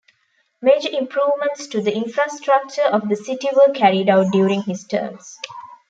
[0.63, 5.37] Major improvements to the infrastructure of the city were carried out during his terms.